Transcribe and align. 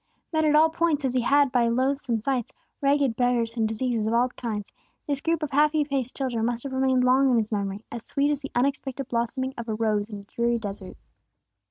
Met 0.33 0.43
at 0.45 0.55
all 0.55 0.71
points 0.71 1.05
as 1.05 1.13
He 1.13 1.21
had 1.21 1.51
been 1.51 1.67
by 1.67 1.67
loathsome 1.83 2.19
sights, 2.19 2.51
ragged 2.81 3.15
beggars, 3.15 3.55
and 3.55 3.67
diseases 3.67 4.07
of 4.07 4.13
all 4.15 4.29
kinds, 4.29 4.73
this 5.05 5.21
group 5.21 5.43
of 5.43 5.51
happy 5.51 5.83
faced 5.83 6.15
children 6.15 6.43
must 6.43 6.63
have 6.63 6.73
remained 6.73 7.03
long 7.03 7.29
in 7.29 7.37
His 7.37 7.51
memory, 7.51 7.85
as 7.91 8.03
sweet 8.03 8.31
as 8.31 8.39
the 8.41 8.49
unexpected 8.55 9.09
blossoming 9.09 9.53
of 9.59 9.69
a 9.69 9.75
rose 9.75 10.09
in 10.09 10.17
a 10.17 10.23
dreary 10.23 10.57
desert. 10.57 10.97